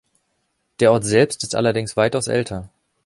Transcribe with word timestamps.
Der 0.79 0.91
Ort 0.93 1.03
selbst 1.05 1.43
ist 1.43 1.53
allerdings 1.53 1.95
weitaus 1.95 2.27
älter. 2.27 2.71